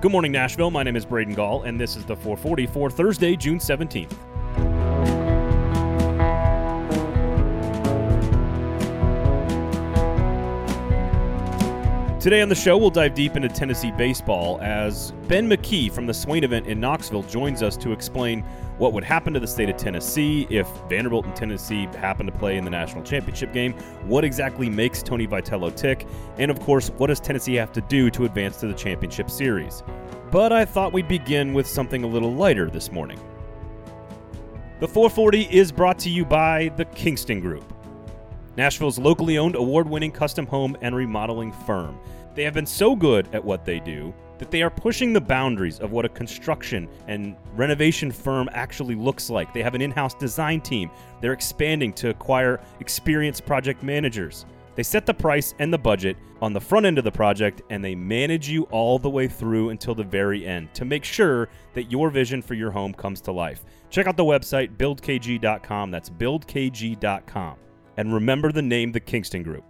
Good 0.00 0.12
morning, 0.12 0.30
Nashville. 0.30 0.70
My 0.70 0.84
name 0.84 0.94
is 0.94 1.04
Braden 1.04 1.34
Gall, 1.34 1.62
and 1.62 1.80
this 1.80 1.96
is 1.96 2.04
the 2.04 2.14
440 2.14 2.68
for 2.68 2.88
Thursday, 2.88 3.34
June 3.34 3.58
17th. 3.58 4.12
Today 12.20 12.42
on 12.42 12.48
the 12.48 12.54
show, 12.56 12.76
we'll 12.76 12.90
dive 12.90 13.14
deep 13.14 13.36
into 13.36 13.48
Tennessee 13.48 13.92
baseball 13.92 14.58
as 14.60 15.12
Ben 15.28 15.48
McKee 15.48 15.92
from 15.92 16.04
the 16.04 16.12
Swain 16.12 16.42
event 16.42 16.66
in 16.66 16.80
Knoxville 16.80 17.22
joins 17.22 17.62
us 17.62 17.76
to 17.76 17.92
explain 17.92 18.40
what 18.76 18.92
would 18.92 19.04
happen 19.04 19.32
to 19.34 19.38
the 19.38 19.46
state 19.46 19.68
of 19.68 19.76
Tennessee 19.76 20.44
if 20.50 20.66
Vanderbilt 20.88 21.26
and 21.26 21.36
Tennessee 21.36 21.86
happen 21.96 22.26
to 22.26 22.32
play 22.32 22.56
in 22.56 22.64
the 22.64 22.70
national 22.70 23.04
championship 23.04 23.52
game, 23.52 23.72
what 24.02 24.24
exactly 24.24 24.68
makes 24.68 25.00
Tony 25.00 25.28
Vitello 25.28 25.72
tick, 25.72 26.08
and 26.38 26.50
of 26.50 26.58
course, 26.58 26.88
what 26.96 27.06
does 27.06 27.20
Tennessee 27.20 27.54
have 27.54 27.72
to 27.72 27.80
do 27.82 28.10
to 28.10 28.24
advance 28.24 28.56
to 28.56 28.66
the 28.66 28.74
championship 28.74 29.30
series. 29.30 29.84
But 30.32 30.52
I 30.52 30.64
thought 30.64 30.92
we'd 30.92 31.06
begin 31.06 31.54
with 31.54 31.68
something 31.68 32.02
a 32.02 32.08
little 32.08 32.34
lighter 32.34 32.68
this 32.68 32.90
morning. 32.90 33.20
The 34.80 34.88
440 34.88 35.56
is 35.56 35.70
brought 35.70 36.00
to 36.00 36.10
you 36.10 36.24
by 36.24 36.72
the 36.76 36.84
Kingston 36.86 37.38
Group. 37.38 37.77
Nashville's 38.58 38.98
locally 38.98 39.38
owned 39.38 39.54
award 39.54 39.88
winning 39.88 40.10
custom 40.10 40.44
home 40.44 40.76
and 40.82 40.92
remodeling 40.92 41.52
firm. 41.52 41.96
They 42.34 42.42
have 42.42 42.54
been 42.54 42.66
so 42.66 42.96
good 42.96 43.28
at 43.32 43.44
what 43.44 43.64
they 43.64 43.78
do 43.78 44.12
that 44.38 44.50
they 44.50 44.62
are 44.62 44.70
pushing 44.70 45.12
the 45.12 45.20
boundaries 45.20 45.78
of 45.78 45.92
what 45.92 46.04
a 46.04 46.08
construction 46.08 46.88
and 47.06 47.36
renovation 47.54 48.10
firm 48.10 48.48
actually 48.52 48.96
looks 48.96 49.30
like. 49.30 49.54
They 49.54 49.62
have 49.62 49.76
an 49.76 49.80
in 49.80 49.92
house 49.92 50.14
design 50.14 50.60
team, 50.60 50.90
they're 51.20 51.32
expanding 51.32 51.92
to 51.94 52.10
acquire 52.10 52.60
experienced 52.80 53.46
project 53.46 53.84
managers. 53.84 54.44
They 54.74 54.82
set 54.82 55.06
the 55.06 55.14
price 55.14 55.54
and 55.60 55.72
the 55.72 55.78
budget 55.78 56.16
on 56.42 56.52
the 56.52 56.60
front 56.60 56.84
end 56.84 56.98
of 56.98 57.04
the 57.04 57.12
project 57.12 57.62
and 57.70 57.84
they 57.84 57.94
manage 57.94 58.48
you 58.48 58.64
all 58.72 58.98
the 58.98 59.08
way 59.08 59.28
through 59.28 59.70
until 59.70 59.94
the 59.94 60.02
very 60.02 60.44
end 60.44 60.74
to 60.74 60.84
make 60.84 61.04
sure 61.04 61.48
that 61.74 61.92
your 61.92 62.10
vision 62.10 62.42
for 62.42 62.54
your 62.54 62.72
home 62.72 62.92
comes 62.92 63.20
to 63.20 63.30
life. 63.30 63.64
Check 63.88 64.08
out 64.08 64.16
the 64.16 64.24
website 64.24 64.76
buildkg.com. 64.76 65.92
That's 65.92 66.10
buildkg.com 66.10 67.56
and 67.98 68.14
remember 68.14 68.52
the 68.52 68.62
name 68.62 68.92
the 68.92 69.00
Kingston 69.00 69.42
Group. 69.42 69.64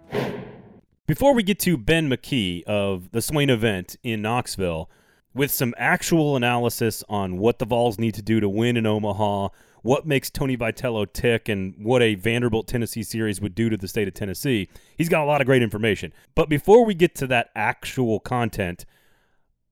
Before 1.07 1.33
we 1.33 1.41
get 1.41 1.57
to 1.61 1.75
Ben 1.75 2.07
McKee 2.07 2.63
of 2.65 3.09
the 3.11 3.23
Swain 3.23 3.49
event 3.49 3.97
in 4.03 4.21
Knoxville, 4.21 4.87
with 5.33 5.49
some 5.49 5.73
actual 5.77 6.35
analysis 6.35 7.03
on 7.09 7.39
what 7.39 7.57
the 7.57 7.65
Vols 7.65 7.97
need 7.97 8.13
to 8.13 8.21
do 8.21 8.39
to 8.39 8.47
win 8.47 8.77
in 8.77 8.85
Omaha, 8.85 9.49
what 9.81 10.05
makes 10.05 10.29
Tony 10.29 10.55
Vitello 10.55 11.11
tick, 11.11 11.49
and 11.49 11.73
what 11.79 12.03
a 12.03 12.13
Vanderbilt 12.13 12.67
Tennessee 12.67 13.01
series 13.01 13.41
would 13.41 13.55
do 13.55 13.67
to 13.67 13.77
the 13.77 13.87
state 13.87 14.07
of 14.07 14.13
Tennessee, 14.13 14.69
he's 14.95 15.09
got 15.09 15.23
a 15.23 15.25
lot 15.25 15.41
of 15.41 15.47
great 15.47 15.63
information. 15.63 16.13
But 16.35 16.49
before 16.49 16.85
we 16.85 16.93
get 16.93 17.15
to 17.15 17.27
that 17.27 17.49
actual 17.55 18.19
content, 18.19 18.85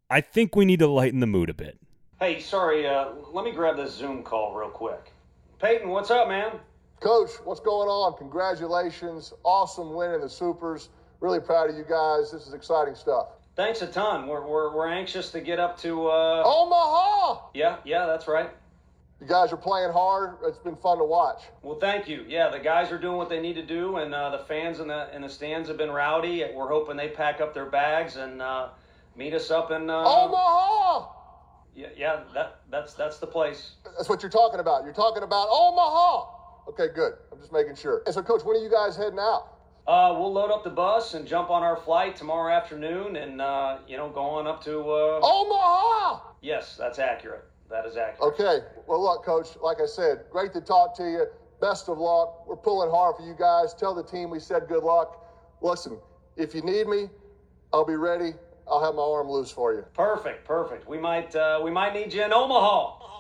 I 0.09 0.19
think 0.19 0.55
we 0.55 0.65
need 0.65 0.79
to 0.79 0.87
lighten 0.87 1.19
the 1.19 1.27
mood 1.27 1.51
a 1.51 1.53
bit. 1.53 1.77
Hey, 2.19 2.39
sorry, 2.39 2.87
uh, 2.87 3.09
let 3.31 3.45
me 3.45 3.51
grab 3.51 3.77
this 3.77 3.93
Zoom 3.93 4.23
call 4.23 4.55
real 4.55 4.69
quick. 4.69 5.11
Peyton, 5.59 5.89
what's 5.89 6.09
up, 6.09 6.27
man? 6.27 6.53
Coach, 6.99 7.29
what's 7.43 7.59
going 7.59 7.87
on? 7.87 8.17
Congratulations. 8.17 9.33
Awesome 9.43 9.93
win 9.93 10.11
in 10.13 10.21
the 10.21 10.29
Supers. 10.29 10.89
Really 11.19 11.39
proud 11.39 11.69
of 11.69 11.77
you 11.77 11.85
guys. 11.87 12.31
This 12.31 12.47
is 12.47 12.53
exciting 12.53 12.95
stuff. 12.95 13.27
Thanks 13.55 13.81
a 13.81 13.87
ton. 13.87 14.27
We're, 14.27 14.45
we're, 14.45 14.75
we're 14.75 14.87
anxious 14.87 15.31
to 15.31 15.41
get 15.41 15.59
up 15.59 15.79
to. 15.81 16.07
Uh... 16.07 16.43
Omaha! 16.45 17.49
Yeah, 17.53 17.77
yeah, 17.85 18.05
that's 18.07 18.27
right. 18.27 18.49
You 19.21 19.27
guys 19.27 19.51
are 19.51 19.57
playing 19.57 19.91
hard. 19.91 20.37
It's 20.43 20.59
been 20.59 20.75
fun 20.75 20.99
to 20.99 21.03
watch. 21.03 21.43
Well, 21.63 21.79
thank 21.79 22.07
you. 22.07 22.23
Yeah, 22.27 22.49
the 22.49 22.59
guys 22.59 22.91
are 22.91 22.99
doing 22.99 23.17
what 23.17 23.29
they 23.29 23.41
need 23.41 23.55
to 23.55 23.65
do, 23.65 23.97
and 23.97 24.13
uh, 24.13 24.29
the 24.29 24.43
fans 24.45 24.79
in 24.79 24.87
the 24.87 25.15
in 25.15 25.23
the 25.23 25.29
stands 25.29 25.69
have 25.69 25.77
been 25.77 25.89
rowdy. 25.89 26.45
We're 26.53 26.67
hoping 26.67 26.97
they 26.97 27.09
pack 27.09 27.41
up 27.41 27.55
their 27.55 27.65
bags 27.65 28.15
and 28.15 28.43
uh, 28.43 28.69
meet 29.15 29.33
us 29.33 29.49
up 29.49 29.71
in 29.71 29.89
uh... 29.89 30.03
Omaha. 30.03 31.09
Yeah, 31.75 31.87
yeah, 31.97 32.19
that 32.35 32.59
that's 32.69 32.93
that's 32.93 33.17
the 33.17 33.25
place. 33.25 33.71
That's 33.97 34.07
what 34.07 34.21
you're 34.21 34.29
talking 34.29 34.59
about. 34.59 34.83
You're 34.83 34.93
talking 34.93 35.23
about 35.23 35.47
Omaha. 35.49 36.36
Okay, 36.67 36.87
good. 36.93 37.13
I'm 37.31 37.39
just 37.39 37.53
making 37.53 37.75
sure. 37.75 38.01
And 38.05 38.13
so, 38.13 38.21
Coach, 38.21 38.43
when 38.43 38.57
are 38.57 38.63
you 38.63 38.69
guys 38.69 38.97
heading 38.97 39.19
out? 39.19 39.53
Uh, 39.87 40.13
we'll 40.19 40.33
load 40.33 40.51
up 40.51 40.65
the 40.65 40.69
bus 40.69 41.13
and 41.13 41.25
jump 41.25 41.49
on 41.49 41.63
our 41.63 41.77
flight 41.77 42.15
tomorrow 42.15 42.53
afternoon, 42.53 43.15
and 43.15 43.39
uh, 43.39 43.77
you 43.87 43.95
know, 43.95 44.09
go 44.09 44.21
on 44.21 44.45
up 44.45 44.61
to 44.65 44.79
uh... 44.79 45.19
Omaha. 45.23 46.19
Yes, 46.41 46.75
that's 46.77 46.99
accurate. 46.99 47.45
That 47.69 47.85
is 47.85 47.95
accurate. 47.95 48.33
Okay. 48.33 48.59
Well, 48.85 49.01
look, 49.01 49.23
Coach. 49.23 49.47
Like 49.61 49.77
I 49.81 49.85
said, 49.85 50.25
great 50.29 50.51
to 50.53 50.61
talk 50.61 50.95
to 50.97 51.03
you. 51.03 51.25
Best 51.61 51.87
of 51.87 51.97
luck. 51.97 52.45
We're 52.47 52.57
pulling 52.57 52.89
hard 52.89 53.15
for 53.15 53.25
you 53.25 53.33
guys. 53.33 53.73
Tell 53.73 53.95
the 53.95 54.03
team 54.03 54.29
we 54.29 54.39
said 54.39 54.67
good 54.67 54.83
luck. 54.83 55.25
Listen, 55.61 55.97
if 56.35 56.53
you 56.53 56.61
need 56.61 56.87
me, 56.87 57.09
I'll 57.73 57.85
be 57.85 57.95
ready. 57.95 58.33
I'll 58.69 58.83
have 58.83 58.95
my 58.95 59.01
arm 59.01 59.29
loose 59.29 59.51
for 59.51 59.73
you. 59.73 59.85
Perfect. 59.93 60.45
Perfect. 60.45 60.87
We 60.87 60.97
might 60.97 61.33
uh, 61.33 61.61
we 61.63 61.71
might 61.71 61.93
need 61.93 62.13
you 62.13 62.23
in 62.23 62.33
Omaha. 62.33 63.16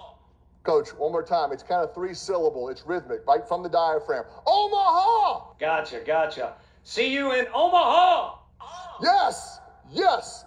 Coach, 0.67 0.89
one 0.89 1.13
more 1.13 1.23
time. 1.23 1.53
It's 1.53 1.63
kind 1.63 1.81
of 1.81 1.93
three 1.93 2.13
syllable. 2.13 2.67
It's 2.67 2.85
rhythmic, 2.85 3.25
right 3.25 3.47
from 3.47 3.63
the 3.63 3.69
diaphragm. 3.69 4.25
Omaha! 4.45 5.53
Gotcha, 5.57 6.01
gotcha. 6.05 6.55
See 6.83 7.13
you 7.13 7.31
in 7.31 7.45
Omaha! 7.55 8.35
Yes! 9.01 9.59
Yes! 9.89 10.43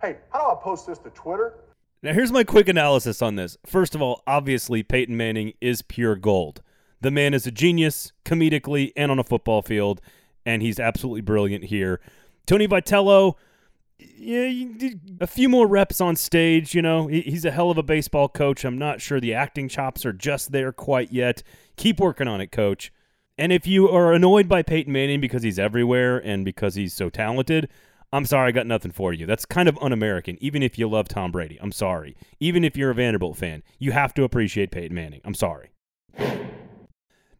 Hey, 0.00 0.18
how 0.32 0.38
do 0.38 0.56
I 0.56 0.62
post 0.62 0.86
this 0.86 0.98
to 0.98 1.10
Twitter? 1.10 1.54
Now, 2.00 2.12
here's 2.12 2.30
my 2.30 2.44
quick 2.44 2.68
analysis 2.68 3.20
on 3.20 3.34
this. 3.34 3.56
First 3.66 3.96
of 3.96 4.02
all, 4.02 4.22
obviously, 4.24 4.84
Peyton 4.84 5.16
Manning 5.16 5.54
is 5.60 5.82
pure 5.82 6.14
gold. 6.14 6.62
The 7.00 7.10
man 7.10 7.34
is 7.34 7.44
a 7.44 7.50
genius, 7.50 8.12
comedically 8.24 8.92
and 8.96 9.10
on 9.10 9.18
a 9.18 9.24
football 9.24 9.62
field, 9.62 10.00
and 10.44 10.62
he's 10.62 10.78
absolutely 10.78 11.22
brilliant 11.22 11.64
here. 11.64 12.00
Tony 12.46 12.68
Vitello, 12.68 13.34
yeah, 13.98 14.66
a 15.20 15.26
few 15.26 15.48
more 15.48 15.66
reps 15.66 16.00
on 16.00 16.16
stage. 16.16 16.74
You 16.74 16.82
know, 16.82 17.06
he's 17.06 17.44
a 17.44 17.50
hell 17.50 17.70
of 17.70 17.78
a 17.78 17.82
baseball 17.82 18.28
coach. 18.28 18.64
I'm 18.64 18.78
not 18.78 19.00
sure 19.00 19.20
the 19.20 19.34
acting 19.34 19.68
chops 19.68 20.04
are 20.04 20.12
just 20.12 20.52
there 20.52 20.72
quite 20.72 21.12
yet. 21.12 21.42
Keep 21.76 22.00
working 22.00 22.28
on 22.28 22.40
it, 22.40 22.52
coach. 22.52 22.92
And 23.38 23.52
if 23.52 23.66
you 23.66 23.88
are 23.88 24.12
annoyed 24.12 24.48
by 24.48 24.62
Peyton 24.62 24.92
Manning 24.92 25.20
because 25.20 25.42
he's 25.42 25.58
everywhere 25.58 26.18
and 26.18 26.44
because 26.44 26.74
he's 26.74 26.94
so 26.94 27.10
talented, 27.10 27.68
I'm 28.12 28.24
sorry, 28.24 28.48
I 28.48 28.52
got 28.52 28.66
nothing 28.66 28.92
for 28.92 29.12
you. 29.12 29.26
That's 29.26 29.44
kind 29.44 29.68
of 29.68 29.78
un 29.82 29.92
American, 29.92 30.38
even 30.40 30.62
if 30.62 30.78
you 30.78 30.88
love 30.88 31.08
Tom 31.08 31.32
Brady. 31.32 31.58
I'm 31.60 31.72
sorry. 31.72 32.16
Even 32.40 32.64
if 32.64 32.76
you're 32.76 32.90
a 32.90 32.94
Vanderbilt 32.94 33.36
fan, 33.36 33.62
you 33.78 33.92
have 33.92 34.14
to 34.14 34.24
appreciate 34.24 34.70
Peyton 34.70 34.94
Manning. 34.94 35.20
I'm 35.24 35.34
sorry. 35.34 35.70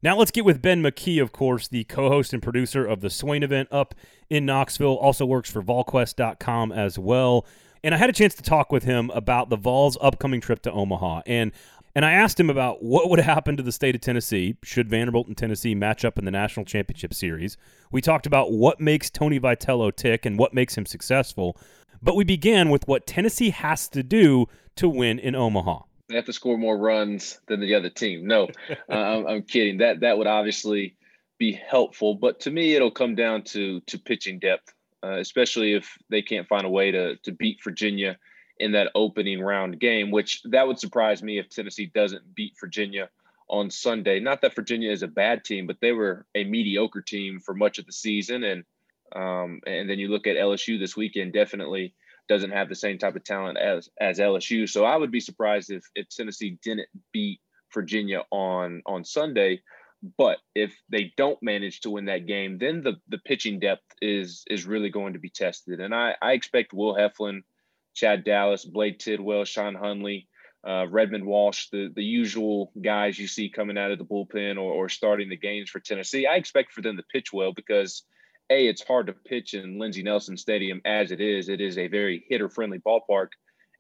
Now 0.07 0.17
let's 0.17 0.31
get 0.31 0.45
with 0.45 0.63
Ben 0.63 0.85
McKee, 0.85 1.21
of 1.21 1.33
course, 1.33 1.67
the 1.67 1.83
co-host 1.83 2.33
and 2.33 2.41
producer 2.41 2.87
of 2.87 3.01
the 3.01 3.11
Swain 3.11 3.43
event 3.43 3.69
up 3.73 3.93
in 4.31 4.47
Knoxville. 4.47 4.95
Also 4.95 5.27
works 5.27 5.51
for 5.51 5.61
VolQuest.com 5.61 6.71
as 6.71 6.97
well. 6.97 7.45
And 7.83 7.93
I 7.93 7.99
had 7.99 8.09
a 8.09 8.13
chance 8.13 8.37
to 8.37 8.43
talk 8.45 8.71
with 8.71 8.85
him 8.85 9.11
about 9.11 9.51
the 9.51 9.57
Vols' 9.57 9.99
upcoming 10.01 10.41
trip 10.41 10.63
to 10.63 10.71
Omaha. 10.71 11.23
And 11.27 11.51
and 11.97 12.05
I 12.05 12.13
asked 12.13 12.39
him 12.39 12.51
about 12.51 12.85
what 12.85 13.11
would 13.11 13.19
happen 13.19 13.57
to 13.57 13.65
the 13.65 13.73
state 13.73 13.97
of 13.97 14.01
Tennessee 14.01 14.57
should 14.63 14.89
Vanderbilt 14.89 15.27
and 15.27 15.37
Tennessee 15.37 15.75
match 15.75 16.05
up 16.05 16.21
in 16.21 16.25
the 16.25 16.31
national 16.31 16.67
championship 16.67 17.13
series. 17.13 17.57
We 17.91 18.01
talked 18.01 18.27
about 18.27 18.53
what 18.53 18.79
makes 18.79 19.11
Tony 19.11 19.41
Vitello 19.41 19.93
tick 19.93 20.25
and 20.25 20.39
what 20.39 20.55
makes 20.55 20.79
him 20.79 20.87
successful. 20.87 21.59
But 22.01 22.15
we 22.15 22.23
began 22.23 22.71
with 22.71 22.87
what 22.87 23.09
Tennessee 23.09 23.51
has 23.51 23.89
to 23.89 24.05
do 24.05 24.47
to 24.77 24.89
win 24.89 25.19
in 25.19 25.35
Omaha 25.35 25.81
they 26.09 26.17
have 26.17 26.25
to 26.27 26.33
score 26.33 26.59
more 26.59 26.77
runs 26.77 27.41
than 27.47 27.61
the 27.61 27.75
other 27.75 27.91
team. 27.91 28.27
No, 28.27 28.49
uh, 28.91 28.93
I'm, 28.93 29.27
I'm, 29.27 29.43
kidding. 29.43 29.79
That 29.79 30.01
that 30.01 30.19
would 30.19 30.27
obviously 30.27 30.97
be 31.39 31.53
helpful, 31.53 32.15
but 32.15 32.41
to 32.41 32.51
me, 32.51 32.75
it'll 32.75 32.91
come 32.91 33.15
down 33.15 33.43
to 33.45 33.81
to 33.81 33.99
pitching 33.99 34.39
depth, 34.39 34.73
uh, 35.05 35.19
especially 35.19 35.75
if 35.75 35.97
they 36.11 36.23
can't 36.23 36.49
find 36.49 36.65
a 36.65 36.71
way 36.71 36.91
to 36.91 37.17
to 37.17 37.33
beat 37.33 37.63
Virginia 37.63 38.19
in 38.59 38.73
that 38.73 38.91
opening 38.95 39.41
round 39.41 39.81
game. 39.81 40.11
Which 40.11 40.43
that 40.45 40.67
would 40.67 40.79
surprise 40.79 41.23
me 41.23 41.39
if 41.39 41.49
Tennessee 41.49 41.91
doesn't 41.95 42.35
beat 42.35 42.55
Virginia 42.61 43.09
on 43.49 43.71
Sunday. 43.71 44.21
Not 44.21 44.43
that 44.43 44.55
Virginia 44.55 44.91
is 44.91 45.03
a 45.03 45.09
bad 45.09 45.45
team, 45.45 45.67
but 45.67 45.81
they 45.81 45.93
were 45.93 46.27
a 46.35 46.45
mediocre 46.45 47.03
team 47.03 47.41
for 47.41 47.55
much 47.55 47.79
of 47.79 47.87
the 47.87 47.93
season, 47.93 48.45
and 48.45 48.65
um, 49.15 49.61
and 49.67 49.89
then 49.89 49.99
you 49.99 50.09
look 50.09 50.27
at 50.27 50.37
LSU 50.37 50.79
this 50.79 50.97
weekend, 50.97 51.33
definitely 51.33 51.95
doesn't 52.29 52.51
have 52.53 52.69
the 52.69 52.75
same 52.75 52.99
type 52.99 53.17
of 53.17 53.25
talent 53.25 53.59
as 53.59 53.89
as 54.01 54.19
LSU. 54.19 54.69
So 54.69 54.85
I 54.85 54.97
would 54.97 55.11
be 55.11 55.21
surprised 55.21 55.71
if 55.71 55.85
if 55.95 56.09
Tennessee 56.09 56.59
didn't 56.63 56.89
beat 57.13 57.41
Virginia 57.73 58.23
on 58.31 58.83
on 58.87 59.05
Sunday. 59.05 59.63
But 60.19 60.39
if 60.55 60.77
they 60.91 61.13
don't 61.17 61.43
manage 61.43 61.81
to 61.81 61.91
win 61.91 62.07
that 62.07 62.27
game, 62.27 62.59
then 62.59 62.83
the 62.83 62.95
the 63.09 63.19
pitching 63.19 63.61
depth 63.61 63.85
is 64.01 64.45
is 64.49 64.67
really 64.67 64.91
going 64.91 65.15
to 65.15 65.19
be 65.19 65.31
tested. 65.31 65.81
And 65.81 65.95
I 65.95 66.15
I 66.21 66.33
expect 66.33 66.73
Will 66.73 66.95
Heflin, 66.95 67.43
Chad 67.95 68.25
Dallas, 68.25 68.65
Blade 68.65 69.01
Tidwell, 69.01 69.45
Sean 69.45 69.75
Hunley, 69.75 70.27
uh, 70.67 70.87
Redmond 70.89 71.25
Walsh, 71.25 71.69
the 71.71 71.91
the 71.95 72.05
usual 72.05 72.73
guys 72.81 73.19
you 73.19 73.27
see 73.27 73.49
coming 73.49 73.79
out 73.79 73.91
of 73.91 73.99
the 73.99 74.05
bullpen 74.05 74.57
or, 74.57 74.73
or 74.73 74.89
starting 74.89 75.29
the 75.29 75.37
games 75.37 75.71
for 75.71 75.81
Tennessee. 75.81 76.27
I 76.27 76.37
expect 76.37 76.73
for 76.73 76.83
them 76.83 76.97
to 76.97 77.05
pitch 77.13 77.33
well 77.33 77.53
because 77.53 78.03
a, 78.51 78.67
it's 78.67 78.83
hard 78.83 79.07
to 79.09 79.13
pitch 79.13 79.55
in 79.55 79.79
Lindsey 79.79 80.03
Nelson 80.03 80.37
Stadium 80.37 80.81
as 80.85 81.11
it 81.11 81.21
is. 81.21 81.49
It 81.49 81.61
is 81.61 81.79
a 81.79 81.89
very 81.89 82.25
hitter 82.29 82.49
friendly 82.49 82.79
ballpark. 82.79 83.29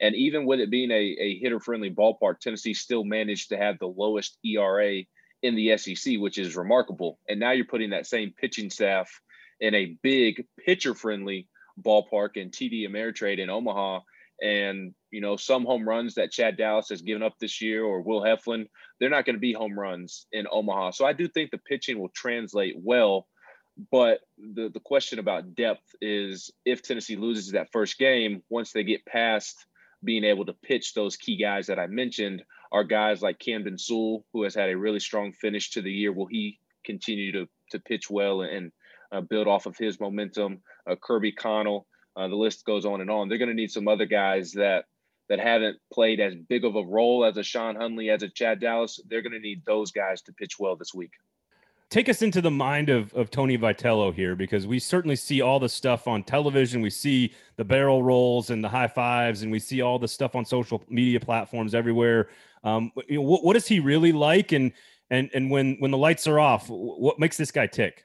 And 0.00 0.14
even 0.14 0.44
with 0.44 0.60
it 0.60 0.70
being 0.70 0.90
a, 0.90 0.94
a 0.94 1.38
hitter 1.38 1.60
friendly 1.60 1.90
ballpark, 1.90 2.40
Tennessee 2.40 2.74
still 2.74 3.04
managed 3.04 3.48
to 3.50 3.56
have 3.56 3.78
the 3.78 3.86
lowest 3.86 4.38
ERA 4.44 5.02
in 5.42 5.54
the 5.54 5.76
SEC, 5.78 6.18
which 6.18 6.38
is 6.38 6.56
remarkable. 6.56 7.18
And 7.28 7.40
now 7.40 7.52
you're 7.52 7.64
putting 7.64 7.90
that 7.90 8.06
same 8.06 8.34
pitching 8.36 8.70
staff 8.70 9.10
in 9.60 9.74
a 9.74 9.96
big 10.02 10.44
pitcher 10.64 10.94
friendly 10.94 11.48
ballpark 11.80 12.36
in 12.36 12.50
TD 12.50 12.88
Ameritrade 12.88 13.38
in 13.38 13.50
Omaha. 13.50 14.00
And, 14.42 14.94
you 15.10 15.22
know, 15.22 15.36
some 15.36 15.64
home 15.64 15.88
runs 15.88 16.14
that 16.14 16.30
Chad 16.30 16.58
Dallas 16.58 16.90
has 16.90 17.00
given 17.00 17.22
up 17.22 17.34
this 17.40 17.62
year 17.62 17.82
or 17.82 18.02
Will 18.02 18.20
Heflin, 18.20 18.66
they're 19.00 19.08
not 19.08 19.24
going 19.24 19.36
to 19.36 19.40
be 19.40 19.54
home 19.54 19.78
runs 19.78 20.26
in 20.32 20.46
Omaha. 20.50 20.90
So 20.90 21.06
I 21.06 21.14
do 21.14 21.26
think 21.26 21.50
the 21.50 21.58
pitching 21.58 21.98
will 21.98 22.10
translate 22.14 22.74
well. 22.78 23.26
But 23.90 24.20
the, 24.38 24.70
the 24.72 24.80
question 24.80 25.18
about 25.18 25.54
depth 25.54 25.94
is 26.00 26.50
if 26.64 26.82
Tennessee 26.82 27.16
loses 27.16 27.52
that 27.52 27.72
first 27.72 27.98
game, 27.98 28.42
once 28.48 28.72
they 28.72 28.84
get 28.84 29.04
past 29.04 29.66
being 30.02 30.24
able 30.24 30.46
to 30.46 30.52
pitch 30.52 30.94
those 30.94 31.16
key 31.16 31.36
guys 31.36 31.66
that 31.66 31.78
I 31.78 31.86
mentioned, 31.86 32.42
are 32.72 32.84
guys 32.84 33.22
like 33.22 33.38
Camden 33.38 33.78
Sewell, 33.78 34.24
who 34.32 34.42
has 34.44 34.54
had 34.54 34.70
a 34.70 34.76
really 34.76 35.00
strong 35.00 35.32
finish 35.32 35.70
to 35.72 35.82
the 35.82 35.92
year. 35.92 36.12
Will 36.12 36.26
he 36.26 36.58
continue 36.84 37.32
to, 37.32 37.48
to 37.72 37.78
pitch 37.80 38.08
well 38.10 38.42
and 38.42 38.72
uh, 39.12 39.20
build 39.20 39.46
off 39.46 39.66
of 39.66 39.76
his 39.76 40.00
momentum? 40.00 40.62
Uh, 40.88 40.96
Kirby 40.96 41.32
Connell, 41.32 41.86
uh, 42.16 42.28
the 42.28 42.36
list 42.36 42.64
goes 42.64 42.86
on 42.86 43.00
and 43.00 43.10
on. 43.10 43.28
They're 43.28 43.38
going 43.38 43.50
to 43.50 43.54
need 43.54 43.70
some 43.70 43.88
other 43.88 44.06
guys 44.06 44.52
that 44.52 44.86
that 45.28 45.40
haven't 45.40 45.76
played 45.92 46.20
as 46.20 46.36
big 46.48 46.64
of 46.64 46.76
a 46.76 46.84
role 46.84 47.24
as 47.24 47.36
a 47.36 47.42
Sean 47.42 47.74
Hunley, 47.74 48.14
as 48.14 48.22
a 48.22 48.28
Chad 48.28 48.60
Dallas. 48.60 49.00
They're 49.08 49.22
going 49.22 49.32
to 49.32 49.40
need 49.40 49.64
those 49.66 49.90
guys 49.90 50.22
to 50.22 50.32
pitch 50.32 50.54
well 50.58 50.76
this 50.76 50.94
week. 50.94 51.10
Take 51.88 52.08
us 52.08 52.20
into 52.20 52.40
the 52.40 52.50
mind 52.50 52.88
of, 52.88 53.14
of 53.14 53.30
Tony 53.30 53.56
Vitello 53.56 54.12
here, 54.12 54.34
because 54.34 54.66
we 54.66 54.80
certainly 54.80 55.14
see 55.14 55.40
all 55.40 55.60
the 55.60 55.68
stuff 55.68 56.08
on 56.08 56.24
television. 56.24 56.80
We 56.80 56.90
see 56.90 57.32
the 57.56 57.64
barrel 57.64 58.02
rolls 58.02 58.50
and 58.50 58.62
the 58.62 58.68
high 58.68 58.88
fives, 58.88 59.42
and 59.42 59.52
we 59.52 59.60
see 59.60 59.82
all 59.82 59.98
the 59.98 60.08
stuff 60.08 60.34
on 60.34 60.44
social 60.44 60.82
media 60.88 61.20
platforms 61.20 61.74
everywhere. 61.74 62.28
Um, 62.64 62.90
you 63.08 63.16
know, 63.16 63.22
what, 63.22 63.44
what 63.44 63.54
is 63.54 63.68
he 63.68 63.78
really 63.78 64.10
like? 64.10 64.50
And 64.50 64.72
and 65.10 65.30
and 65.32 65.48
when 65.48 65.76
when 65.78 65.92
the 65.92 65.98
lights 65.98 66.26
are 66.26 66.40
off, 66.40 66.68
what 66.68 67.20
makes 67.20 67.36
this 67.36 67.52
guy 67.52 67.68
tick? 67.68 68.04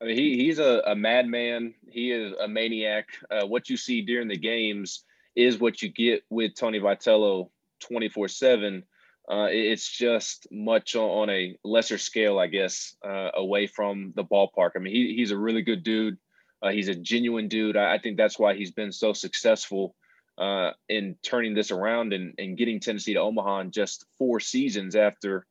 I 0.00 0.06
mean, 0.06 0.16
he 0.16 0.36
he's 0.44 0.58
a, 0.58 0.82
a 0.86 0.94
madman. 0.94 1.74
He 1.86 2.12
is 2.12 2.32
a 2.40 2.48
maniac. 2.48 3.08
Uh, 3.30 3.46
what 3.46 3.68
you 3.68 3.76
see 3.76 4.00
during 4.00 4.28
the 4.28 4.38
games 4.38 5.04
is 5.36 5.58
what 5.58 5.82
you 5.82 5.90
get 5.90 6.22
with 6.30 6.54
Tony 6.54 6.80
Vitello 6.80 7.50
24 7.80 8.28
7. 8.28 8.82
Uh, 9.30 9.46
it's 9.48 9.88
just 9.88 10.48
much 10.50 10.96
on 10.96 11.30
a 11.30 11.56
lesser 11.62 11.98
scale, 11.98 12.40
I 12.40 12.48
guess, 12.48 12.96
uh, 13.06 13.30
away 13.34 13.68
from 13.68 14.12
the 14.16 14.24
ballpark. 14.24 14.70
I 14.74 14.80
mean, 14.80 14.92
he, 14.92 15.14
he's 15.16 15.30
a 15.30 15.38
really 15.38 15.62
good 15.62 15.84
dude. 15.84 16.18
Uh, 16.60 16.70
he's 16.70 16.88
a 16.88 16.96
genuine 16.96 17.46
dude. 17.46 17.76
I, 17.76 17.94
I, 17.94 17.98
think 17.98 18.16
that's 18.16 18.40
why 18.40 18.54
he's 18.54 18.72
been 18.72 18.90
so 18.90 19.12
successful 19.12 19.94
uh, 20.36 20.70
in 20.88 21.14
turning 21.22 21.54
this 21.54 21.70
around 21.70 22.12
and, 22.12 22.34
and 22.38 22.58
getting 22.58 22.80
Tennessee 22.80 23.14
to 23.14 23.20
Omaha 23.20 23.60
in 23.60 23.70
just 23.70 24.04
four 24.18 24.40
seasons 24.40 24.96
after 24.96 25.46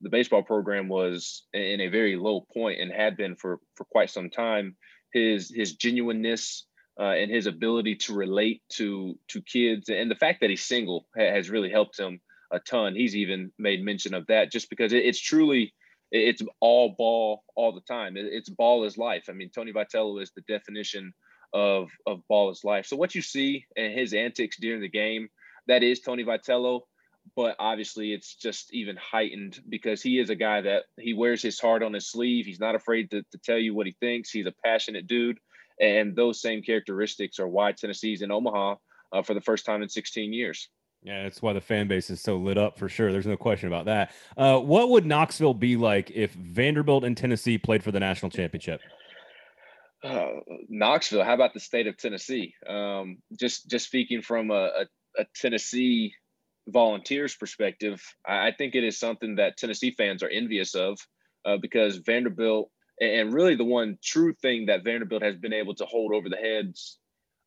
the 0.00 0.10
baseball 0.10 0.42
program 0.42 0.88
was 0.88 1.44
in 1.52 1.80
a 1.80 1.88
very 1.88 2.16
low 2.16 2.44
point 2.52 2.80
and 2.80 2.90
had 2.90 3.16
been 3.16 3.36
for 3.36 3.60
for 3.74 3.84
quite 3.84 4.10
some 4.10 4.30
time. 4.30 4.76
His 5.12 5.52
his 5.54 5.76
genuineness 5.76 6.66
uh, 6.98 7.12
and 7.12 7.30
his 7.30 7.46
ability 7.46 7.96
to 7.96 8.14
relate 8.14 8.62
to 8.70 9.18
to 9.28 9.42
kids 9.42 9.88
and 9.88 10.10
the 10.10 10.16
fact 10.16 10.40
that 10.40 10.50
he's 10.50 10.64
single 10.64 11.06
has 11.16 11.50
really 11.50 11.70
helped 11.70 11.98
him 11.98 12.20
a 12.50 12.58
ton. 12.58 12.94
He's 12.94 13.16
even 13.16 13.52
made 13.58 13.84
mention 13.84 14.14
of 14.14 14.26
that 14.26 14.50
just 14.50 14.70
because 14.70 14.92
it, 14.92 15.04
it's 15.04 15.20
truly 15.20 15.74
it's 16.12 16.42
all 16.60 16.94
ball 16.96 17.44
all 17.54 17.72
the 17.72 17.80
time. 17.82 18.16
It, 18.16 18.26
it's 18.26 18.48
ball 18.48 18.84
is 18.84 18.98
life. 18.98 19.26
I 19.28 19.32
mean, 19.32 19.50
Tony 19.50 19.72
Vitello 19.72 20.20
is 20.22 20.32
the 20.32 20.42
definition 20.42 21.12
of 21.52 21.90
of 22.06 22.26
ball 22.28 22.50
is 22.50 22.64
life. 22.64 22.86
So 22.86 22.96
what 22.96 23.14
you 23.14 23.22
see 23.22 23.66
and 23.76 23.92
his 23.92 24.12
antics 24.12 24.56
during 24.58 24.80
the 24.80 24.88
game, 24.88 25.28
that 25.66 25.82
is 25.82 26.00
Tony 26.00 26.24
Vitello 26.24 26.82
but 27.36 27.56
obviously 27.58 28.12
it's 28.12 28.34
just 28.34 28.72
even 28.72 28.96
heightened 28.96 29.60
because 29.68 30.02
he 30.02 30.18
is 30.18 30.30
a 30.30 30.34
guy 30.34 30.60
that 30.60 30.84
he 30.98 31.14
wears 31.14 31.42
his 31.42 31.60
heart 31.60 31.82
on 31.82 31.92
his 31.92 32.10
sleeve. 32.10 32.46
He's 32.46 32.60
not 32.60 32.74
afraid 32.74 33.10
to, 33.10 33.22
to 33.22 33.38
tell 33.38 33.58
you 33.58 33.74
what 33.74 33.86
he 33.86 33.94
thinks. 34.00 34.30
He's 34.30 34.46
a 34.46 34.54
passionate 34.64 35.06
dude. 35.06 35.38
And 35.80 36.14
those 36.14 36.40
same 36.40 36.62
characteristics 36.62 37.38
are 37.38 37.48
why 37.48 37.72
Tennessee's 37.72 38.22
in 38.22 38.30
Omaha 38.30 38.76
uh, 39.12 39.22
for 39.22 39.34
the 39.34 39.40
first 39.40 39.64
time 39.64 39.82
in 39.82 39.88
16 39.88 40.32
years. 40.32 40.68
Yeah, 41.02 41.22
that's 41.22 41.40
why 41.40 41.54
the 41.54 41.60
fan 41.60 41.88
base 41.88 42.10
is 42.10 42.20
so 42.20 42.36
lit 42.36 42.58
up 42.58 42.78
for 42.78 42.88
sure. 42.88 43.10
There's 43.10 43.26
no 43.26 43.36
question 43.36 43.68
about 43.68 43.86
that. 43.86 44.12
Uh, 44.36 44.58
what 44.58 44.90
would 44.90 45.06
Knoxville 45.06 45.54
be 45.54 45.76
like 45.76 46.10
if 46.10 46.32
Vanderbilt 46.32 47.04
and 47.04 47.16
Tennessee 47.16 47.56
played 47.56 47.82
for 47.82 47.90
the 47.90 48.00
national 48.00 48.30
championship? 48.30 48.82
Uh, 50.04 50.28
Knoxville. 50.68 51.24
How 51.24 51.34
about 51.34 51.54
the 51.54 51.60
state 51.60 51.86
of 51.86 51.96
Tennessee? 51.96 52.54
Um, 52.68 53.18
just 53.38 53.68
just 53.70 53.86
speaking 53.86 54.20
from 54.20 54.50
a, 54.50 54.54
a, 54.54 54.86
a 55.18 55.26
Tennessee 55.34 56.14
volunteers 56.68 57.34
perspective, 57.34 58.02
I 58.26 58.52
think 58.56 58.74
it 58.74 58.84
is 58.84 58.98
something 58.98 59.36
that 59.36 59.56
Tennessee 59.56 59.94
fans 59.96 60.22
are 60.22 60.28
envious 60.28 60.74
of 60.74 60.98
uh, 61.46 61.56
because 61.60 61.96
Vanderbilt, 61.96 62.70
and 63.00 63.32
really 63.32 63.56
the 63.56 63.64
one 63.64 63.98
true 64.04 64.34
thing 64.34 64.66
that 64.66 64.84
Vanderbilt 64.84 65.22
has 65.22 65.36
been 65.36 65.54
able 65.54 65.74
to 65.76 65.86
hold 65.86 66.12
over 66.12 66.28
the 66.28 66.36
heads 66.36 66.99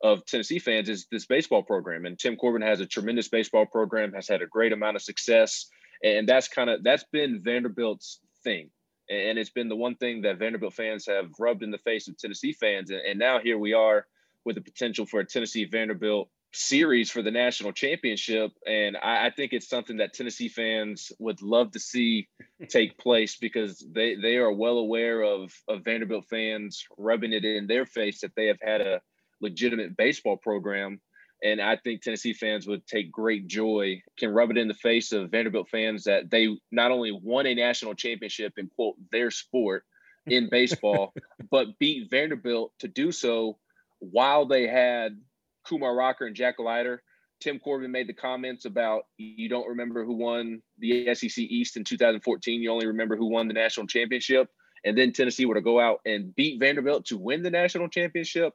of 0.04 0.26
Tennessee 0.26 0.60
fans 0.60 0.90
is 0.90 1.08
this 1.10 1.26
baseball 1.26 1.64
program. 1.64 2.06
And 2.06 2.20
Tim 2.20 2.36
Corbin 2.36 2.62
has 2.62 2.82
a 2.82 2.86
tremendous 2.86 3.30
baseball 3.30 3.66
program, 3.66 4.14
has 4.14 4.28
had 4.28 4.42
a 4.42 4.48
great 4.48 4.74
amount 4.74 4.98
of 4.98 5.02
success. 5.02 5.68
And 6.04 6.28
that's 6.28 6.50
kind 6.50 6.70
of 6.70 6.84
that's 6.84 7.06
been 7.06 7.42
Vanderbilt's 7.42 8.20
thing. 8.44 8.70
And 9.10 9.38
it's 9.38 9.50
been 9.50 9.70
the 9.70 9.76
one 9.76 9.96
thing 9.96 10.22
that 10.22 10.40
Vanderbilt 10.40 10.74
fans 10.74 11.06
have 11.08 11.32
rubbed 11.40 11.64
in 11.64 11.72
the 11.72 11.78
face 11.78 12.08
of 12.08 12.18
Tennessee 12.18 12.54
fans. 12.54 12.92
And 12.92 13.18
now 13.18 13.40
here 13.40 13.58
we 13.58 13.74
are 13.74 14.06
with 14.46 14.56
the 14.56 14.62
potential 14.62 15.06
for 15.06 15.22
a 15.22 15.26
Tennessee 15.26 15.66
Vanderbilt 15.66 16.30
series 16.54 17.10
for 17.10 17.22
the 17.22 17.32
national 17.32 17.72
championship. 17.72 18.52
And 18.68 18.98
I, 18.98 19.28
I, 19.28 19.30
think 19.32 19.54
it's 19.54 19.68
something 19.68 19.98
that 19.98 20.14
Tennessee 20.14 20.50
fans 20.50 21.12
would 21.18 21.42
love 21.42 21.72
to 21.72 21.80
see 21.80 22.28
take 22.70 22.98
place 22.98 23.38
because 23.38 23.84
they, 23.92 24.16
they 24.16 24.36
are 24.36 24.52
well 24.52 24.78
aware 24.78 25.24
of, 25.24 25.52
of 25.68 25.84
Vanderbilt 25.84 26.26
fans 26.30 26.86
rubbing 26.98 27.34
it 27.34 27.44
in 27.44 27.66
their 27.66 27.86
face 27.86 28.22
that 28.22 28.36
they 28.36 28.48
have 28.48 28.60
had 28.62 28.82
a 28.82 29.02
legitimate 29.44 29.96
baseball 29.96 30.38
program. 30.38 31.00
And 31.44 31.62
I 31.62 31.76
think 31.76 32.02
Tennessee 32.02 32.34
fans 32.34 32.66
would 32.68 32.88
take 32.88 33.12
great 33.12 33.48
joy, 33.48 34.02
can 34.18 34.30
rub 34.30 34.50
it 34.50 34.58
in 34.58 34.70
the 34.70 34.74
face 34.74 35.12
of 35.12 35.30
Vanderbilt 35.30 35.70
fans 35.70 36.06
that 36.06 36.32
they 36.32 36.58
not 36.72 36.92
only 36.92 37.12
won 37.12 37.46
a 37.46 37.54
national 37.54 37.96
championship 37.96 38.54
in 38.58 38.70
quote 38.70 38.96
their 39.12 39.30
sport 39.30 39.84
in 40.26 40.50
baseball, 40.50 41.14
but 41.52 41.78
beat 41.80 42.10
Vanderbilt 42.10 42.72
to 42.80 42.88
do 42.88 43.12
so 43.12 43.58
while 44.00 44.46
they 44.46 44.68
had 44.68 45.20
Kumar 45.68 45.94
Rocker 45.94 46.26
and 46.26 46.36
Jack 46.36 46.60
Leiter. 46.60 47.04
Tim 47.42 47.60
Corbin 47.60 47.92
made 47.92 48.08
the 48.08 48.14
comments 48.14 48.64
about 48.64 49.04
you 49.18 49.50
don't 49.50 49.68
remember 49.68 50.06
who 50.06 50.14
won 50.14 50.62
the 50.80 51.14
SEC 51.14 51.38
East 51.40 51.76
in 51.76 51.84
2014. 51.84 52.62
You 52.62 52.72
only 52.72 52.88
remember 52.88 53.18
who 53.18 53.26
won 53.26 53.50
the 53.50 53.54
national 53.54 53.88
championship. 53.88 54.50
And 54.86 54.98
then 54.98 55.12
Tennessee 55.12 55.46
were 55.46 55.56
to 55.56 55.62
go 55.62 55.80
out 55.80 56.00
and 56.06 56.34
beat 56.36 56.60
Vanderbilt 56.60 57.06
to 57.08 57.18
win 57.18 57.44
the 57.44 57.50
national 57.50 57.90
championship. 57.90 58.54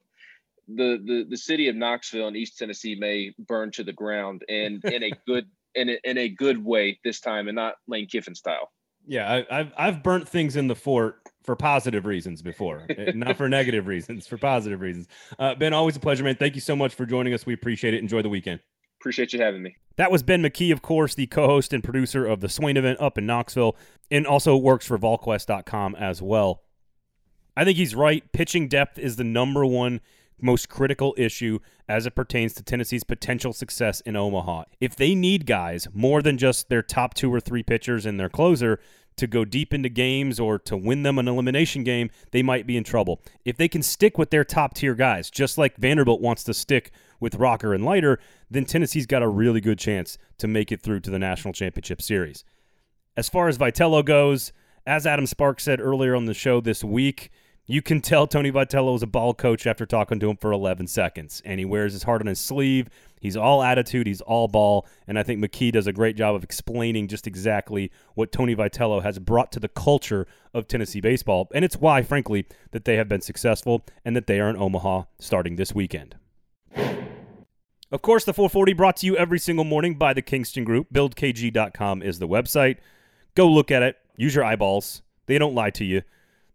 The, 0.69 1.01
the 1.03 1.27
the 1.31 1.37
city 1.37 1.69
of 1.69 1.77
Knoxville 1.77 2.29
in 2.29 2.37
East 2.37 2.58
Tennessee 2.58 2.94
may 2.94 3.32
burn 3.39 3.70
to 3.72 3.84
the 3.84 3.93
ground 3.93 4.43
and 4.48 4.84
in 4.84 5.03
a 5.03 5.13
good 5.27 5.46
in 5.75 5.91
a, 5.91 5.98
in 6.05 6.19
a 6.19 6.29
good 6.29 6.63
way 6.65 6.98
this 7.05 7.20
time 7.20 7.48
and 7.48 7.56
not 7.56 7.75
Lane 7.87 8.06
Kiffin 8.06 8.34
style. 8.34 8.70
Yeah, 9.06 9.43
I, 9.51 9.56
have 9.56 9.72
I've 9.79 10.03
burnt 10.03 10.29
things 10.29 10.56
in 10.56 10.67
the 10.67 10.75
fort 10.75 11.20
for 11.43 11.56
positive 11.56 12.05
reasons 12.05 12.43
before, 12.43 12.84
eh, 12.91 13.13
not 13.15 13.39
for 13.39 13.48
negative 13.48 13.87
reasons, 13.87 14.27
for 14.27 14.37
positive 14.37 14.82
reasons. 14.82 15.06
Uh, 15.39 15.55
ben, 15.55 15.72
always 15.72 15.96
a 15.96 16.01
pleasure, 16.01 16.22
man. 16.22 16.37
Thank 16.37 16.55
you 16.55 16.60
so 16.60 16.77
much 16.77 16.94
for 16.94 17.06
joining 17.06 17.32
us. 17.32 17.46
We 17.46 17.55
appreciate 17.55 17.94
it. 17.94 18.01
Enjoy 18.01 18.20
the 18.20 18.29
weekend. 18.29 18.60
Appreciate 19.01 19.32
you 19.32 19.41
having 19.41 19.63
me. 19.63 19.77
That 19.96 20.10
was 20.10 20.22
Ben 20.22 20.43
McKee, 20.43 20.72
of 20.72 20.82
course, 20.82 21.15
the 21.15 21.27
co-host 21.27 21.72
and 21.72 21.82
producer 21.82 22.27
of 22.27 22.41
the 22.41 22.48
Swain 22.48 22.77
event 22.77 23.01
up 23.01 23.17
in 23.17 23.25
Knoxville, 23.25 23.77
and 24.10 24.27
also 24.27 24.56
works 24.56 24.87
for 24.87 24.98
VolQuest.com 24.98 25.94
as 25.94 26.20
well. 26.20 26.63
I 27.56 27.65
think 27.65 27.79
he's 27.79 27.94
right. 27.94 28.31
Pitching 28.32 28.69
depth 28.69 28.98
is 28.98 29.17
the 29.17 29.25
number 29.25 29.65
one 29.65 30.01
most 30.40 30.68
critical 30.68 31.14
issue 31.16 31.58
as 31.88 32.06
it 32.06 32.14
pertains 32.14 32.52
to 32.54 32.62
Tennessee's 32.62 33.04
potential 33.04 33.52
success 33.52 34.00
in 34.02 34.16
Omaha. 34.16 34.64
If 34.80 34.96
they 34.96 35.14
need 35.14 35.46
guys 35.46 35.88
more 35.92 36.22
than 36.22 36.38
just 36.38 36.68
their 36.68 36.82
top 36.82 37.14
two 37.14 37.32
or 37.32 37.40
three 37.40 37.62
pitchers 37.62 38.06
and 38.06 38.18
their 38.18 38.28
closer 38.28 38.80
to 39.16 39.26
go 39.26 39.44
deep 39.44 39.74
into 39.74 39.88
games 39.88 40.38
or 40.38 40.58
to 40.60 40.76
win 40.76 41.02
them 41.02 41.18
an 41.18 41.28
elimination 41.28 41.82
game, 41.84 42.10
they 42.30 42.42
might 42.42 42.66
be 42.66 42.76
in 42.76 42.84
trouble. 42.84 43.20
If 43.44 43.56
they 43.56 43.68
can 43.68 43.82
stick 43.82 44.16
with 44.16 44.30
their 44.30 44.44
top 44.44 44.74
tier 44.74 44.94
guys, 44.94 45.30
just 45.30 45.58
like 45.58 45.76
Vanderbilt 45.76 46.20
wants 46.20 46.44
to 46.44 46.54
stick 46.54 46.92
with 47.20 47.34
Rocker 47.34 47.74
and 47.74 47.84
Leiter, 47.84 48.20
then 48.50 48.64
Tennessee's 48.64 49.06
got 49.06 49.22
a 49.22 49.28
really 49.28 49.60
good 49.60 49.78
chance 49.78 50.18
to 50.38 50.46
make 50.46 50.70
it 50.70 50.80
through 50.80 51.00
to 51.00 51.10
the 51.10 51.18
National 51.18 51.52
Championship 51.52 52.00
Series. 52.00 52.44
As 53.16 53.28
far 53.28 53.48
as 53.48 53.58
Vitello 53.58 54.04
goes, 54.04 54.52
as 54.86 55.06
Adam 55.06 55.26
Sparks 55.26 55.64
said 55.64 55.80
earlier 55.80 56.14
on 56.14 56.26
the 56.26 56.34
show 56.34 56.60
this 56.60 56.84
week, 56.84 57.30
you 57.70 57.82
can 57.82 58.01
tell 58.01 58.27
Tony 58.27 58.51
Vitello 58.51 58.96
is 58.96 59.03
a 59.03 59.06
ball 59.06 59.34
coach 59.34 59.67
after 59.67 59.84
talking 59.84 60.19
to 60.19 60.31
him 60.31 60.39
for 60.39 60.53
11 60.53 60.87
seconds, 60.87 61.43
and 61.44 61.60
he 61.60 61.67
wears 61.67 61.93
his 61.93 62.03
heart 62.03 62.22
on 62.22 62.27
his 62.27 62.41
sleeve. 62.41 62.89
He's 63.20 63.37
all 63.37 63.63
attitude, 63.63 64.06
he's 64.06 64.22
all 64.22 64.48
ball, 64.48 64.87
and 65.06 65.19
I 65.19 65.22
think 65.22 65.39
McKee 65.39 65.72
does 65.72 65.87
a 65.87 65.93
great 65.93 66.17
job 66.17 66.34
of 66.34 66.43
explaining 66.43 67.08
just 67.08 67.27
exactly 67.27 67.93
what 68.15 68.32
Tony 68.32 68.56
Vitello 68.56 69.03
has 69.03 69.19
brought 69.19 69.53
to 69.53 69.60
the 69.60 69.69
culture 69.69 70.27
of 70.55 70.67
Tennessee 70.67 71.03
baseball, 71.03 71.46
and 71.53 71.63
it's 71.63 71.77
why, 71.77 72.01
frankly, 72.01 72.46
that 72.70 72.87
they 72.87 72.96
have 72.96 73.08
been 73.08 73.20
successful 73.20 73.84
and 74.03 74.17
that 74.17 74.27
they 74.27 74.41
are 74.41 74.48
in 74.48 74.56
Omaha 74.56 75.03
starting 75.19 75.56
this 75.56 75.75
weekend. 75.75 76.17
Of 77.91 78.01
course, 78.01 78.25
the 78.25 78.32
440 78.32 78.72
brought 78.72 78.96
to 78.98 79.06
you 79.06 79.17
every 79.19 79.39
single 79.39 79.65
morning 79.65 79.94
by 79.96 80.15
the 80.15 80.22
Kingston 80.22 80.65
Group. 80.65 80.89
BuildKG.com 80.93 82.03
is 82.03 82.19
the 82.19 82.29
website. 82.29 82.79
Go 83.34 83.46
look 83.46 83.70
at 83.70 83.82
it. 83.82 83.96
Use 84.17 84.34
your 84.34 84.44
eyeballs. 84.44 85.03
They 85.27 85.39
don't 85.39 85.55
lie 85.55 85.70
to 85.70 85.84
you. 85.84 86.03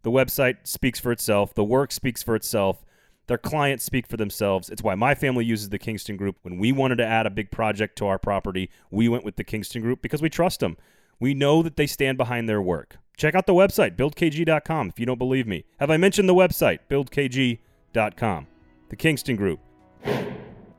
The 0.04 0.12
website 0.12 0.58
speaks 0.64 1.00
for 1.00 1.12
itself. 1.12 1.54
The 1.54 1.64
work 1.64 1.92
speaks 1.92 2.22
for 2.22 2.36
itself. 2.36 2.86
Their 3.28 3.38
clients 3.38 3.86
speak 3.86 4.06
for 4.06 4.18
themselves. 4.18 4.70
It's 4.70 4.84
why 4.84 4.96
my 4.96 5.16
family 5.16 5.46
uses 5.46 5.70
the 5.70 5.80
Kingston 5.80 6.18
Group. 6.18 6.38
When 6.42 6.58
we 6.58 6.74
wanted 6.74 6.98
to 6.98 7.06
add 7.06 7.26
a 7.26 7.30
big 7.30 7.52
project 7.52 7.98
to 7.98 8.08
our 8.08 8.20
property, 8.20 8.70
we 8.92 9.08
went 9.08 9.24
with 9.24 9.38
the 9.38 9.46
Kingston 9.46 9.82
Group 9.82 10.02
because 10.02 10.22
we 10.22 10.30
trust 10.30 10.60
them. 10.60 10.78
We 11.22 11.34
know 11.34 11.64
that 11.64 11.78
they 11.78 11.88
stand 11.88 12.18
behind 12.18 12.50
their 12.50 12.62
work. 12.62 12.98
Check 13.16 13.34
out 13.34 13.46
the 13.46 13.54
website, 13.54 13.96
buildkg.com, 13.96 14.90
if 14.90 15.00
you 15.00 15.06
don't 15.06 15.20
believe 15.20 15.48
me. 15.48 15.64
Have 15.80 15.90
I 15.90 15.98
mentioned 15.98 16.28
the 16.28 16.34
website, 16.34 16.80
buildkg.com? 16.90 18.48
The 18.90 18.96
Kingston 18.96 19.36
Group. 19.38 19.60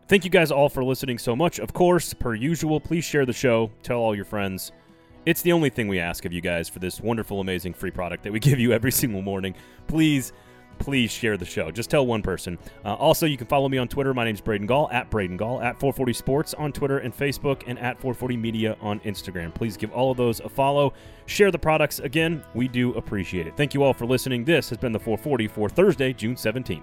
Thank 0.07 0.25
you 0.25 0.31
guys 0.31 0.51
all 0.51 0.69
for 0.69 0.85
listening 0.85 1.19
so 1.19 1.35
much. 1.35 1.59
Of 1.59 1.73
course, 1.73 2.13
per 2.13 2.35
usual, 2.35 2.79
please 2.79 3.05
share 3.05 3.25
the 3.25 3.33
show, 3.33 3.71
tell 3.83 3.99
all 3.99 4.15
your 4.15 4.27
friends. 4.27 4.71
It's 5.27 5.41
the 5.41 5.53
only 5.53 5.71
thing 5.71 5.89
we 5.89 5.99
ask 6.01 6.27
of 6.27 6.33
you 6.33 6.43
guys 6.43 6.69
for 6.69 6.81
this 6.81 7.01
wonderful, 7.01 7.41
amazing 7.41 7.73
free 7.73 7.91
product 7.91 8.25
that 8.25 8.33
we 8.33 8.41
give 8.41 8.59
you 8.59 8.73
every 8.73 8.93
single 8.93 9.23
morning. 9.23 9.55
Please 9.87 10.33
please 10.81 11.11
share 11.11 11.37
the 11.37 11.45
show. 11.45 11.71
Just 11.71 11.89
tell 11.89 12.05
one 12.05 12.21
person. 12.21 12.59
Uh, 12.85 12.95
also, 12.95 13.27
you 13.27 13.37
can 13.37 13.47
follow 13.47 13.69
me 13.69 13.79
on 13.79 13.87
Twitter. 13.87 14.13
My 14.13 14.25
name's 14.25 14.41
Braden 14.41 14.67
Gall, 14.67 14.91
at 14.91 15.09
Braden 15.09 15.37
Gall, 15.37 15.61
at 15.61 15.79
440 15.79 16.13
Sports 16.13 16.55
on 16.55 16.73
Twitter 16.73 16.99
and 16.99 17.17
Facebook, 17.17 17.63
and 17.69 17.79
at 17.79 17.97
440 17.99 18.37
Media 18.37 18.77
on 18.81 18.99
Instagram. 19.01 19.55
Please 19.55 19.77
give 19.77 19.93
all 19.93 20.11
of 20.11 20.17
those 20.17 20.41
a 20.41 20.49
follow. 20.49 20.93
Share 21.27 21.53
the 21.53 21.59
products. 21.59 22.01
Again, 22.01 22.43
we 22.55 22.67
do 22.67 22.93
appreciate 22.95 23.47
it. 23.47 23.57
Thank 23.57 23.73
you 23.73 23.85
all 23.85 23.95
for 23.95 24.05
listening. 24.05 24.45
This 24.45 24.69
has 24.69 24.79
been 24.79 24.93
the 24.93 24.99
440 24.99 25.47
for 25.47 25.69
Thursday, 25.69 26.13
June 26.13 26.35
17th. 26.35 26.83